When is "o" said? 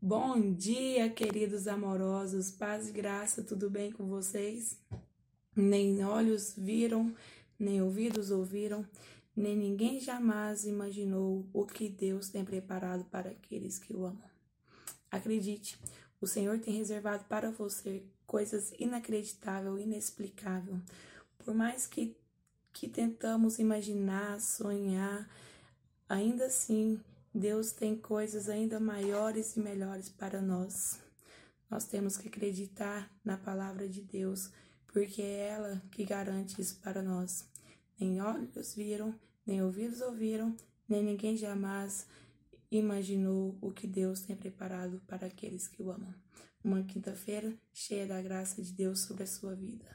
11.52-11.66, 13.92-14.04, 16.20-16.28, 43.60-43.70, 45.82-45.90